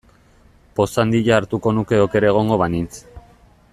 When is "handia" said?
1.03-1.37